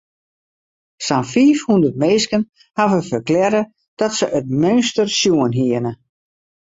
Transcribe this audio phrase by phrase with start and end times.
[1.05, 2.41] Sa'n fiifhûndert minsken
[2.77, 3.61] hawwe ferklearre
[3.97, 5.91] dat se it meunster sjoen hiene.